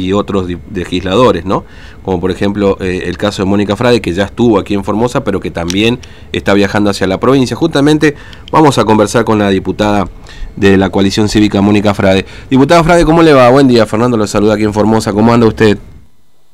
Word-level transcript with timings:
y 0.00 0.12
otros 0.12 0.46
legisladores, 0.72 1.44
¿no? 1.44 1.64
Como 2.04 2.20
por 2.20 2.30
ejemplo 2.30 2.76
eh, 2.80 3.02
el 3.06 3.18
caso 3.18 3.42
de 3.42 3.48
Mónica 3.48 3.74
Frade, 3.74 4.00
que 4.00 4.12
ya 4.14 4.26
estuvo 4.26 4.60
aquí 4.60 4.74
en 4.74 4.84
Formosa, 4.84 5.24
pero 5.24 5.40
que 5.40 5.50
también 5.50 5.98
está 6.30 6.54
viajando 6.54 6.88
hacia 6.88 7.08
la 7.08 7.18
provincia. 7.18 7.56
Justamente 7.56 8.14
vamos 8.52 8.78
a 8.78 8.84
conversar 8.84 9.24
con 9.24 9.40
la 9.40 9.48
diputada 9.50 10.08
de 10.54 10.76
la 10.76 10.90
coalición 10.90 11.28
cívica, 11.28 11.60
Mónica 11.62 11.94
Frade. 11.94 12.26
Diputada 12.48 12.84
Frade, 12.84 13.04
¿cómo 13.04 13.24
le 13.24 13.32
va? 13.32 13.50
Buen 13.50 13.66
día, 13.66 13.86
Fernando 13.86 14.16
lo 14.16 14.28
saluda 14.28 14.54
aquí 14.54 14.62
en 14.62 14.72
Formosa. 14.72 15.12
¿Cómo 15.12 15.34
anda 15.34 15.48
usted? 15.48 15.76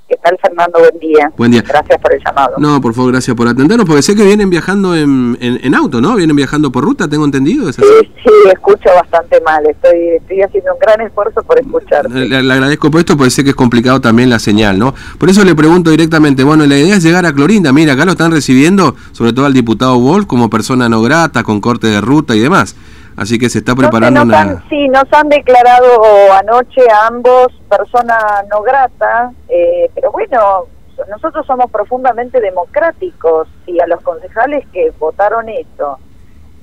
¿Qué 0.07 0.17
tal, 0.23 0.37
Fernando? 0.41 0.79
Buen 0.79 0.99
día. 0.99 1.33
Buen 1.39 1.51
día. 1.51 1.63
Gracias 1.67 1.99
por 1.99 2.13
el 2.13 2.21
llamado. 2.23 2.57
No, 2.59 2.79
por 2.79 2.93
favor, 2.93 3.13
gracias 3.13 3.35
por 3.35 3.49
atendernos, 3.49 3.87
porque 3.87 4.03
sé 4.03 4.15
que 4.15 4.23
vienen 4.23 4.51
viajando 4.51 4.95
en, 4.95 5.39
en, 5.41 5.75
auto, 5.75 6.03
¿no? 6.03 6.15
Vienen 6.15 6.37
viajando 6.37 6.71
por 6.71 6.85
ruta, 6.85 7.09
tengo 7.09 7.25
entendido. 7.25 7.73
sí, 7.73 7.83
sí, 7.83 8.31
escucho 8.53 8.91
bastante 8.95 9.41
mal. 9.41 9.65
Estoy, 9.67 10.09
estoy 10.21 10.43
haciendo 10.43 10.75
un 10.75 10.79
gran 10.79 11.01
esfuerzo 11.01 11.43
por 11.43 11.59
escuchar. 11.59 12.11
Le, 12.11 12.37
agradezco 12.37 12.91
por 12.91 13.01
esto, 13.01 13.17
porque 13.17 13.31
sé 13.31 13.45
que 13.45 13.51
es 13.51 13.57
complicado 13.57 14.03
también 14.03 14.29
la 14.29 14.39
señal, 14.39 14.79
¿no? 14.79 14.95
Por 15.19 15.31
eso 15.31 15.43
le 15.43 15.55
pregunto 15.55 15.91
directamente, 15.91 16.45
bueno, 16.45 16.67
la 16.67 16.77
idea 16.77 16.97
es 16.97 17.03
llegar 17.03 17.25
a 17.25 17.33
Clorinda. 17.33 17.73
Mira, 17.73 17.95
acá 17.95 18.05
lo 18.05 18.13
están 18.13 18.31
recibiendo, 18.31 18.97
sobre 19.13 19.33
todo 19.33 19.47
al 19.47 19.55
diputado 19.55 19.99
Wolf, 19.99 20.27
como 20.27 20.51
persona 20.51 20.87
no 20.91 21.01
grata, 21.01 21.43
con 21.45 21.63
corte 21.63 21.87
de 21.87 22.03
ruta 22.03 22.37
y 22.37 22.41
demás. 22.41 22.77
Así 23.17 23.39
que 23.39 23.49
se 23.49 23.59
está 23.59 23.75
preparando 23.75 24.23
una... 24.23 24.65
sí, 24.69 24.89
nos 24.89 25.05
han 25.13 25.29
declarado 25.29 26.03
anoche 26.33 26.83
a 26.91 27.07
ambos 27.07 27.53
persona 27.69 28.17
no 28.51 28.63
grata, 28.63 29.33
eh, 29.49 29.91
pero 29.95 30.11
bueno, 30.11 30.65
nosotros 31.09 31.47
somos 31.47 31.71
profundamente 31.71 32.41
democráticos 32.41 33.49
y 33.67 33.81
a 33.81 33.87
los 33.87 34.01
concejales 34.03 34.67
que 34.73 34.93
votaron 34.99 35.49
esto, 35.49 35.99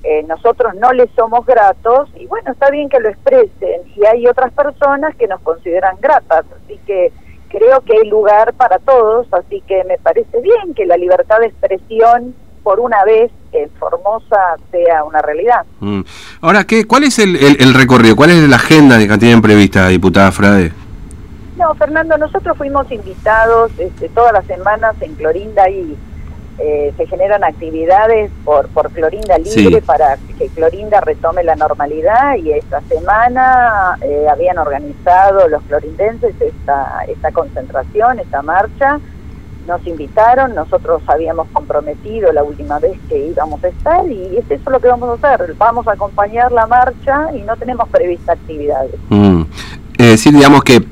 eh, 0.02 0.22
nosotros 0.24 0.74
no 0.74 0.92
les 0.92 1.10
somos 1.12 1.46
gratos 1.46 2.10
y 2.16 2.26
bueno, 2.26 2.52
está 2.52 2.70
bien 2.70 2.88
que 2.88 2.98
lo 2.98 3.08
expresen 3.08 3.82
y 3.94 4.04
hay 4.04 4.26
otras 4.26 4.52
personas 4.52 5.14
que 5.16 5.28
nos 5.28 5.40
consideran 5.40 5.96
gratas, 6.00 6.44
así 6.64 6.78
que 6.86 7.12
creo 7.48 7.82
que 7.82 7.92
hay 7.92 8.08
lugar 8.08 8.54
para 8.54 8.78
todos, 8.78 9.26
así 9.32 9.60
que 9.60 9.84
me 9.84 9.98
parece 9.98 10.40
bien 10.40 10.74
que 10.74 10.86
la 10.86 10.96
libertad 10.96 11.38
de 11.40 11.46
expresión 11.46 12.34
por 12.62 12.80
una 12.80 13.04
vez 13.04 13.30
en 13.52 13.70
Formosa 13.78 14.56
sea 14.70 15.04
una 15.04 15.20
realidad. 15.20 15.64
Mm. 15.80 16.00
Ahora, 16.40 16.64
¿qué, 16.64 16.86
¿cuál 16.86 17.04
es 17.04 17.18
el, 17.18 17.36
el, 17.36 17.74
recorrido? 17.74 18.16
¿Cuál 18.16 18.30
es 18.30 18.48
la 18.48 18.56
agenda 18.56 18.98
que 18.98 19.18
tienen 19.18 19.42
prevista, 19.42 19.88
diputada 19.88 20.32
Frade? 20.32 20.72
No, 21.56 21.74
Fernando, 21.74 22.16
nosotros 22.16 22.56
fuimos 22.56 22.90
invitados 22.90 23.72
este, 23.78 24.08
todas 24.08 24.32
las 24.32 24.46
semanas 24.46 24.94
en 25.00 25.14
Clorinda 25.14 25.68
y 25.68 25.96
eh, 26.58 26.92
se 26.96 27.06
generan 27.06 27.44
actividades 27.44 28.30
por, 28.44 28.68
por 28.68 28.90
Clorinda 28.90 29.38
Libre 29.38 29.80
para 29.82 30.18
que 30.38 30.48
Clorinda 30.48 31.00
retome 31.00 31.42
la 31.44 31.56
normalidad 31.56 32.36
y 32.36 32.52
esta 32.52 32.80
semana 32.82 33.96
eh, 34.00 34.26
habían 34.30 34.58
organizado 34.58 35.48
los 35.48 35.62
clorindenses 35.64 36.34
esta, 36.40 37.04
esta 37.08 37.32
concentración, 37.32 38.18
esta 38.18 38.42
marcha 38.42 39.00
nos 39.66 39.86
invitaron, 39.86 40.54
nosotros 40.54 41.02
habíamos 41.06 41.48
comprometido 41.52 42.32
la 42.32 42.42
última 42.42 42.78
vez 42.78 42.98
que 43.08 43.28
íbamos 43.28 43.62
a 43.64 43.68
estar 43.68 44.10
y 44.10 44.36
es 44.36 44.50
eso 44.50 44.70
lo 44.70 44.80
que 44.80 44.88
vamos 44.88 45.08
a 45.10 45.34
hacer, 45.34 45.54
vamos 45.56 45.86
a 45.86 45.92
acompañar 45.92 46.50
la 46.52 46.66
marcha 46.66 47.28
y 47.34 47.42
no 47.42 47.56
tenemos 47.56 47.88
prevista 47.88 48.32
actividades. 48.32 48.94
Mm. 49.08 49.42
Es 49.98 50.06
decir, 50.06 50.32
digamos 50.32 50.64
que 50.64 50.82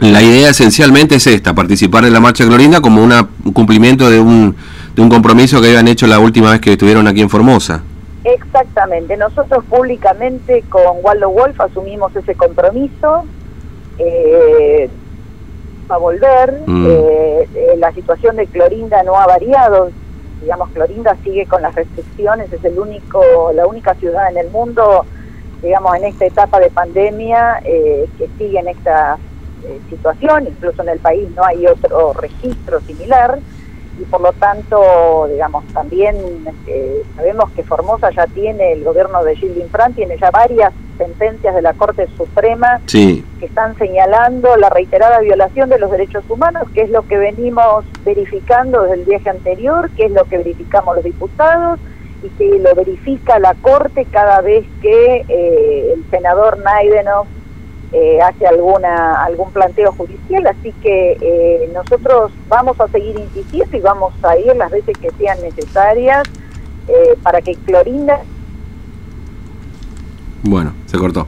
la 0.00 0.22
idea 0.22 0.50
esencialmente 0.50 1.16
es 1.16 1.26
esta, 1.26 1.54
participar 1.54 2.04
en 2.04 2.12
la 2.12 2.20
marcha 2.20 2.44
Clorinda 2.46 2.80
como 2.80 3.02
una, 3.02 3.28
un 3.44 3.52
cumplimiento 3.52 4.10
de 4.10 4.20
un, 4.20 4.56
de 4.94 5.02
un 5.02 5.08
compromiso 5.08 5.60
que 5.60 5.68
habían 5.68 5.88
hecho 5.88 6.06
la 6.06 6.18
última 6.18 6.50
vez 6.50 6.60
que 6.60 6.72
estuvieron 6.72 7.06
aquí 7.06 7.20
en 7.20 7.30
Formosa. 7.30 7.82
Exactamente, 8.24 9.16
nosotros 9.16 9.64
públicamente 9.66 10.64
con 10.68 10.96
Waldo 11.02 11.30
Wolf 11.30 11.60
asumimos 11.60 12.14
ese 12.16 12.34
compromiso. 12.34 13.24
Eh, 13.98 14.90
a 15.94 15.98
volver. 15.98 16.62
Mm. 16.66 16.86
Eh, 16.86 17.48
eh, 17.54 17.76
la 17.78 17.92
situación 17.92 18.36
de 18.36 18.46
Clorinda 18.46 19.02
no 19.02 19.16
ha 19.16 19.26
variado. 19.26 19.90
Digamos, 20.40 20.70
Clorinda 20.70 21.16
sigue 21.24 21.46
con 21.46 21.62
las 21.62 21.74
restricciones, 21.74 22.52
es 22.52 22.64
el 22.64 22.78
único, 22.78 23.52
la 23.54 23.66
única 23.66 23.94
ciudad 23.94 24.30
en 24.30 24.36
el 24.36 24.50
mundo, 24.50 25.06
digamos, 25.62 25.96
en 25.96 26.04
esta 26.04 26.26
etapa 26.26 26.60
de 26.60 26.70
pandemia 26.70 27.60
eh, 27.64 28.06
que 28.18 28.28
sigue 28.38 28.58
en 28.58 28.68
esta 28.68 29.18
situación. 29.88 30.46
Incluso 30.46 30.82
en 30.82 30.90
el 30.90 30.98
país 30.98 31.28
no 31.34 31.44
hay 31.44 31.66
otro 31.66 32.12
registro 32.12 32.80
similar 32.82 33.38
y 33.98 34.04
por 34.04 34.20
lo 34.20 34.32
tanto, 34.32 35.26
digamos, 35.30 35.64
también 35.72 36.16
sabemos 37.16 37.50
que 37.52 37.62
Formosa 37.62 38.10
ya 38.10 38.26
tiene, 38.26 38.72
el 38.72 38.84
gobierno 38.84 39.22
de 39.24 39.36
Gilles 39.36 39.58
Infran 39.58 39.94
tiene 39.94 40.18
ya 40.18 40.30
varias 40.30 40.72
sentencias 40.98 41.54
de 41.54 41.62
la 41.62 41.72
Corte 41.74 42.08
Suprema 42.16 42.80
que 42.86 43.46
están 43.46 43.76
señalando 43.76 44.56
la 44.56 44.68
reiterada 44.68 45.20
violación 45.20 45.68
de 45.68 45.78
los 45.78 45.90
derechos 45.90 46.24
humanos, 46.28 46.64
que 46.74 46.82
es 46.82 46.90
lo 46.90 47.06
que 47.06 47.18
venimos 47.18 47.84
verificando 48.04 48.82
desde 48.82 48.96
el 48.96 49.04
viaje 49.04 49.30
anterior, 49.30 49.90
que 49.96 50.06
es 50.06 50.12
lo 50.12 50.24
que 50.24 50.38
verificamos 50.38 50.96
los 50.96 51.04
diputados 51.04 51.78
y 52.22 52.28
que 52.30 52.58
lo 52.58 52.74
verifica 52.74 53.38
la 53.38 53.54
Corte 53.54 54.06
cada 54.10 54.40
vez 54.40 54.66
que 54.80 55.24
eh, 55.28 55.92
el 55.94 56.04
senador 56.10 56.58
Naidenov 56.58 57.26
eh, 57.92 58.20
hace 58.20 58.46
alguna 58.46 59.24
algún 59.24 59.50
planteo 59.52 59.92
judicial, 59.92 60.46
así 60.46 60.72
que 60.82 61.16
eh, 61.20 61.70
nosotros 61.72 62.32
vamos 62.48 62.80
a 62.80 62.88
seguir 62.88 63.18
insistiendo 63.18 63.76
y 63.76 63.80
vamos 63.80 64.12
a 64.22 64.36
ir 64.36 64.54
las 64.56 64.70
veces 64.70 64.96
que 64.98 65.10
sean 65.18 65.40
necesarias 65.42 66.22
para 67.22 67.42
que 67.42 67.56
Clorinda 67.56 68.20
bueno, 70.48 70.74
se 70.86 70.96
cortó, 70.96 71.26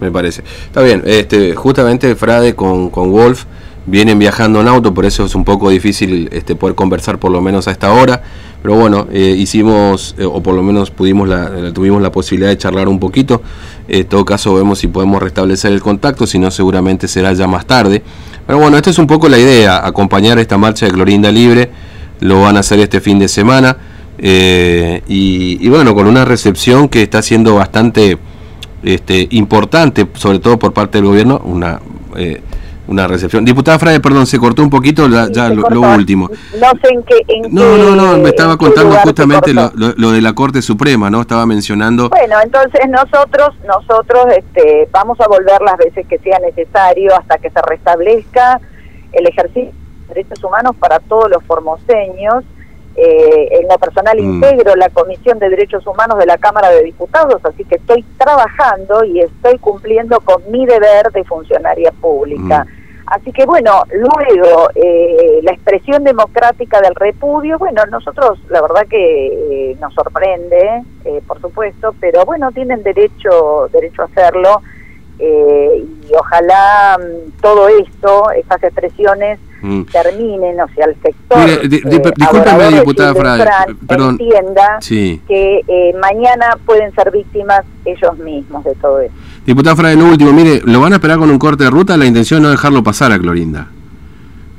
me 0.00 0.10
parece. 0.10 0.42
Está 0.66 0.82
bien, 0.82 1.02
este, 1.06 1.54
justamente 1.54 2.14
Frade 2.16 2.54
con, 2.54 2.90
con 2.90 3.10
Wolf 3.10 3.44
vienen 3.86 4.18
viajando 4.18 4.60
en 4.60 4.68
auto, 4.68 4.92
por 4.92 5.06
eso 5.06 5.24
es 5.24 5.34
un 5.34 5.44
poco 5.44 5.70
difícil 5.70 6.28
este, 6.32 6.54
poder 6.54 6.74
conversar 6.74 7.18
por 7.18 7.30
lo 7.30 7.40
menos 7.40 7.66
a 7.66 7.70
esta 7.70 7.92
hora. 7.92 8.22
Pero 8.62 8.76
bueno, 8.76 9.06
eh, 9.12 9.34
hicimos, 9.36 10.14
eh, 10.18 10.24
o 10.24 10.42
por 10.42 10.54
lo 10.54 10.62
menos 10.62 10.90
pudimos 10.90 11.28
la, 11.28 11.50
eh, 11.54 11.72
tuvimos 11.72 12.02
la 12.02 12.10
posibilidad 12.10 12.50
de 12.50 12.58
charlar 12.58 12.88
un 12.88 12.98
poquito. 12.98 13.42
En 13.88 14.04
todo 14.06 14.24
caso, 14.24 14.54
vemos 14.54 14.78
si 14.78 14.88
podemos 14.88 15.22
restablecer 15.22 15.72
el 15.72 15.80
contacto, 15.80 16.26
si 16.26 16.38
no, 16.38 16.50
seguramente 16.50 17.06
será 17.06 17.32
ya 17.32 17.46
más 17.46 17.66
tarde. 17.66 18.02
Pero 18.46 18.58
bueno, 18.58 18.76
esta 18.76 18.90
es 18.90 18.98
un 18.98 19.06
poco 19.06 19.28
la 19.28 19.38
idea, 19.38 19.86
acompañar 19.86 20.38
esta 20.38 20.58
marcha 20.58 20.86
de 20.86 20.92
Clorinda 20.92 21.30
Libre. 21.30 21.70
Lo 22.20 22.42
van 22.42 22.56
a 22.56 22.60
hacer 22.60 22.80
este 22.80 23.00
fin 23.00 23.18
de 23.18 23.28
semana. 23.28 23.76
Eh, 24.18 25.02
y, 25.06 25.68
bueno, 25.68 25.94
con 25.94 26.06
una 26.06 26.24
recepción 26.24 26.88
que 26.88 27.02
está 27.02 27.22
siendo 27.22 27.54
bastante 27.54 28.18
este, 28.82 29.28
importante, 29.30 30.06
sobre 30.14 30.38
todo 30.38 30.58
por 30.58 30.72
parte 30.72 30.98
del 30.98 31.06
gobierno, 31.06 31.40
una, 31.44 31.80
una 32.88 33.06
recepción. 33.06 33.44
Diputada 33.44 33.78
Frade, 33.78 34.00
perdón, 34.00 34.26
se 34.26 34.38
cortó 34.38 34.62
un 34.62 34.70
poquito 34.70 35.08
ya 35.08 35.48
lo, 35.48 35.80
último. 35.80 36.28
No 36.60 36.70
sé 36.82 36.94
en 36.94 37.02
qué... 37.02 37.48
no, 37.50 37.76
no, 37.76 37.96
no, 37.96 38.18
me 38.18 38.30
estaba 38.30 38.56
contando 38.56 38.96
justamente 38.96 39.52
lo, 39.52 39.70
lo, 39.74 40.12
de 40.12 40.20
la 40.20 40.32
Corte 40.32 40.62
Suprema, 40.62 41.10
¿no? 41.10 41.20
Estaba 41.20 41.46
mencionando... 41.46 42.08
Bueno, 42.08 42.36
entonces 42.42 42.80
nosotros, 42.88 43.50
nosotros 43.66 44.26
este, 44.36 44.88
vamos 44.90 45.20
a 45.20 45.28
volver 45.28 45.60
las 45.62 45.76
veces 45.78 46.06
que 46.06 46.18
sea 46.18 46.38
necesario 46.38 47.14
hasta 47.16 47.38
que 47.38 47.50
se 47.50 47.60
restablezca 47.62 48.60
el 49.12 49.26
ejercicio 49.26 49.72
de 50.08 50.14
derechos 50.14 50.42
humanos 50.44 50.76
para 50.78 50.98
todos 51.00 51.30
los 51.30 51.42
formoseños 51.44 52.44
eh, 52.96 53.48
en 53.50 53.68
lo 53.68 53.78
personal 53.78 54.16
mm. 54.16 54.20
integro 54.24 54.74
la 54.74 54.88
Comisión 54.88 55.38
de 55.38 55.50
Derechos 55.50 55.86
Humanos 55.86 56.18
de 56.18 56.26
la 56.26 56.38
Cámara 56.38 56.70
de 56.70 56.82
Diputados, 56.82 57.44
así 57.44 57.64
que 57.64 57.76
estoy 57.76 58.02
trabajando 58.18 59.04
y 59.04 59.20
estoy 59.20 59.58
cumpliendo 59.58 60.20
con 60.20 60.42
mi 60.50 60.64
deber 60.66 61.10
de 61.12 61.24
funcionaria 61.24 61.92
pública. 61.92 62.64
Mm. 62.64 62.86
Así 63.08 63.32
que 63.32 63.46
bueno, 63.46 63.84
luego 63.92 64.68
eh, 64.74 65.40
la 65.42 65.52
expresión 65.52 66.02
democrática 66.02 66.80
del 66.80 66.94
repudio, 66.96 67.56
bueno, 67.56 67.84
nosotros 67.86 68.40
la 68.48 68.60
verdad 68.60 68.86
que 68.88 69.26
eh, 69.70 69.76
nos 69.80 69.94
sorprende, 69.94 70.82
por 71.28 71.40
supuesto, 71.40 71.94
pero 72.00 72.24
bueno, 72.24 72.50
tienen 72.50 72.82
derecho, 72.82 73.68
derecho 73.72 74.02
a 74.02 74.06
hacerlo 74.06 74.60
y 75.18 76.14
ojalá 76.14 76.98
mm, 76.98 77.40
todo 77.40 77.68
esto, 77.68 78.30
estas 78.32 78.62
expresiones, 78.62 79.38
Mm. 79.62 79.82
terminen, 79.84 80.60
o 80.60 80.68
sea, 80.74 80.86
el 80.86 80.94
sector 81.02 81.38
Mire, 81.38 81.54
eh, 81.64 81.68
diputada 81.68 83.14
Frade, 83.14 83.74
perdón, 83.86 84.18
entienda 84.20 84.78
que 85.26 85.60
eh, 85.66 85.94
mañana 86.00 86.58
pueden 86.64 86.94
ser 86.94 87.10
víctimas 87.10 87.62
ellos 87.84 88.18
mismos 88.18 88.64
de 88.64 88.74
todo 88.76 89.00
esto. 89.00 89.16
Diputada 89.46 89.74
Frade, 89.74 89.96
lo 89.96 90.04
último, 90.04 90.32
mire, 90.32 90.60
lo 90.64 90.80
van 90.80 90.92
a 90.92 90.96
esperar 90.96 91.18
con 91.18 91.30
un 91.30 91.38
corte 91.38 91.64
de 91.64 91.70
ruta, 91.70 91.96
la 91.96 92.04
intención 92.04 92.38
es 92.40 92.42
no 92.44 92.50
dejarlo 92.50 92.84
pasar 92.84 93.12
a 93.12 93.18
Clorinda, 93.18 93.68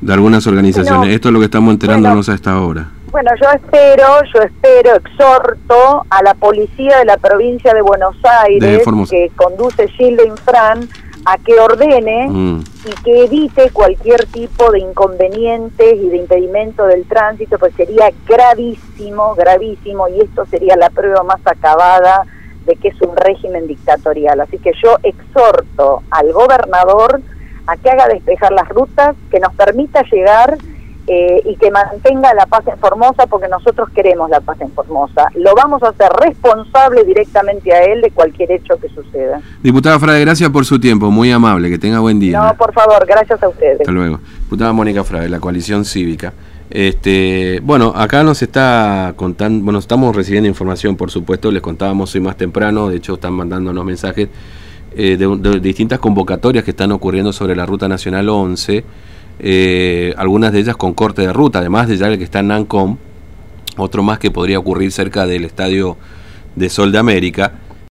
de 0.02 0.14
algunas 0.14 0.46
organizaciones, 0.48 1.14
esto 1.14 1.30
es 1.30 1.34
lo 1.34 1.40
que 1.40 1.46
estamos 1.46 1.74
enterándonos 1.74 2.28
a 2.30 2.34
esta 2.34 2.60
hora. 2.60 2.90
Bueno, 3.12 3.32
yo 3.42 3.50
espero, 3.52 4.06
yo 4.34 4.42
espero, 4.42 4.96
exhorto 4.96 6.06
a 6.10 6.22
la 6.24 6.34
policía 6.34 7.00
de 7.00 7.06
la 7.06 7.18
provincia 7.18 7.74
de 7.74 7.82
Buenos 7.82 8.18
Aires, 8.44 8.84
que 9.10 9.32
conduce 9.36 9.88
Gilda 9.88 10.24
Infran, 10.24 10.90
a 11.26 11.38
que 11.38 11.60
ordene 11.60 12.28
mm. 12.28 12.64
y 12.86 13.04
que 13.04 13.24
evite 13.26 13.70
cualquier 13.72 14.26
tipo 14.28 14.72
de 14.72 14.80
inconvenientes 14.80 15.94
y 15.94 16.10
de 16.10 16.18
impedimento 16.18 16.86
del 16.86 17.06
tránsito, 17.06 17.58
pues 17.58 17.74
sería 17.76 18.12
gravísimo, 18.26 19.36
gravísimo, 19.36 20.08
y 20.10 20.22
esto 20.22 20.46
sería 20.46 20.76
la 20.76 20.90
prueba 20.90 21.24
más 21.24 21.40
acabada 21.46 22.24
de 22.66 22.76
que 22.76 22.90
es 22.90 23.02
un 23.02 23.16
régimen 23.16 23.68
dictatorial. 23.68 24.40
Así 24.42 24.58
que 24.58 24.72
yo 24.84 24.98
exhorto 25.04 26.04
al 26.12 26.32
gobernador 26.34 27.22
a 27.68 27.76
que 27.78 27.90
haga 27.90 28.08
despejar 28.08 28.52
las 28.52 28.70
rutas, 28.70 29.16
que 29.32 29.40
nos 29.40 29.54
permita 29.56 30.04
llegar 30.04 30.58
eh, 31.08 31.42
y 31.46 31.56
que 31.56 31.72
mantenga 31.72 32.34
la 32.34 32.46
paz 32.46 32.68
en 32.68 32.78
Formosa, 32.80 33.28
porque 33.28 33.48
nosotros 33.48 33.90
queremos 33.96 34.30
la 34.30 34.42
paz 34.42 34.60
en 34.62 34.70
Formosa. 34.72 35.32
Lo 35.36 35.56
vamos 35.56 35.82
a 35.84 35.90
hacer 35.90 36.10
responsable 36.20 37.04
directamente 37.06 37.74
a 37.74 37.84
él 37.84 38.02
de 38.02 38.12
cualquier 38.12 38.52
hecho 38.52 38.78
que 38.78 38.90
suceda. 38.90 39.42
Diputada 39.64 40.00
Frade, 40.00 40.22
gracias 40.22 40.50
por 40.50 40.66
su 40.66 40.80
tiempo, 40.80 41.10
muy 41.10 41.32
amable, 41.32 41.70
que 41.70 41.78
tenga 41.78 42.00
buen 42.00 42.20
día. 42.20 42.40
No, 42.40 42.54
por 42.56 42.74
favor, 42.74 43.06
gracias 43.06 43.42
a 43.42 43.48
ustedes. 43.48 43.80
Hasta 43.80 43.92
luego. 43.92 44.20
Diputada 44.44 44.74
Mónica 44.74 45.04
Frade, 45.04 45.30
la 45.30 45.40
coalición 45.40 45.86
cívica. 45.86 46.34
Este, 46.70 47.62
bueno, 47.64 47.94
acá 47.96 48.24
nos 48.24 48.42
está 48.42 49.14
contando, 49.16 49.64
bueno, 49.64 49.80
estamos 49.80 50.14
recibiendo 50.14 50.50
información, 50.50 50.98
por 50.98 51.10
supuesto, 51.10 51.50
les 51.50 51.62
contábamos 51.62 52.14
hoy 52.14 52.22
más 52.22 52.36
temprano, 52.36 52.90
de 52.90 52.98
hecho 52.98 53.14
están 53.14 53.34
mandándonos 53.34 53.86
mensajes 53.86 54.28
eh, 54.94 55.16
de, 55.16 55.60
distintas 55.62 56.00
convocatorias 56.00 56.66
que 56.66 56.72
están 56.72 56.92
ocurriendo 56.92 57.32
sobre 57.32 57.56
la 57.56 57.66
Ruta 57.66 57.88
Nacional 57.88 58.28
11, 58.28 58.84
eh, 59.40 60.14
algunas 60.18 60.52
de 60.52 60.60
ellas 60.60 60.78
con 60.78 60.94
corte 60.94 61.22
de 61.22 61.34
ruta, 61.34 61.60
además 61.60 61.88
de 61.88 61.98
ya 61.98 62.08
el 62.08 62.18
que 62.18 62.24
está 62.24 62.40
en 62.40 62.48
Nancom, 62.48 62.98
otro 63.78 64.04
más 64.04 64.20
que 64.20 64.32
podría 64.32 64.60
ocurrir 64.60 64.92
cerca 64.92 65.28
del 65.28 65.46
Estadio 65.46 65.98
de 66.56 66.70
Sol 66.70 66.92
de 66.92 66.98
América. 66.98 67.54